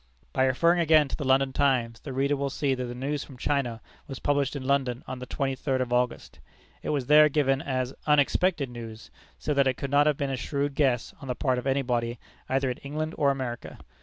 [0.33, 3.37] By referring again to the London Times, the reader will see that the news from
[3.37, 6.39] China was published in London on the twenty third of August.
[6.81, 10.37] It was there given as unexpected news, so that it could not have been a
[10.37, 12.17] shrewd guess on the part of anybody
[12.49, 13.77] either in England or America.